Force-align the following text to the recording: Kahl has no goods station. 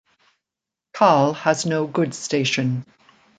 Kahl 0.93 1.33
has 1.35 1.67
no 1.67 1.85
goods 1.85 2.17
station. 2.17 2.87